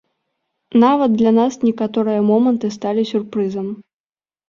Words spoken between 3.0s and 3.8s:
сюрпрызам.